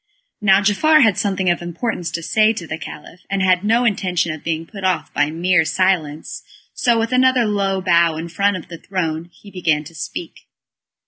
[0.41, 4.33] Now Giafar had something of importance to say to the Caliph, and had no intention
[4.33, 6.41] of being put off by mere silence,
[6.73, 10.47] so with another low bow in front of the throne, he began to speak.